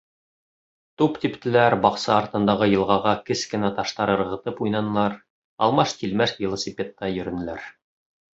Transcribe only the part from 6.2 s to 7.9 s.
велосипедта йөрөнөләр.